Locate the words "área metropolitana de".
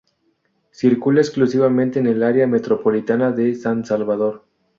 2.23-3.53